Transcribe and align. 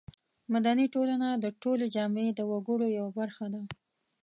مدني 0.53 0.85
ټولنه 0.95 1.27
د 1.43 1.45
ټولې 1.61 1.85
جامعې 1.95 2.29
د 2.35 2.41
وګړو 2.51 2.87
یوه 2.97 3.11
برخه 3.19 3.45
ده. 3.53 3.61